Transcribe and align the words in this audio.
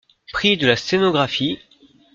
Prix 0.33 0.57
de 0.57 0.65
la 0.65 0.77
scénographie… 0.77 1.59